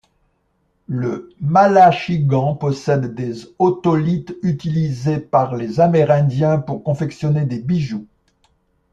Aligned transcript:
Le 0.87 1.29
malachigan 1.39 2.55
possède 2.55 3.13
des 3.13 3.53
otolithes 3.59 4.35
utilisés 4.41 5.19
par 5.19 5.55
les 5.55 5.79
Amérindiens 5.79 6.57
pour 6.57 6.83
confectionner 6.83 7.45
des 7.45 7.59
bijoux. 7.59 8.07